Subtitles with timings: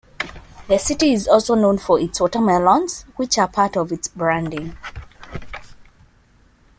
[0.67, 4.75] The city is also known for its watermelons, which are part of its branding.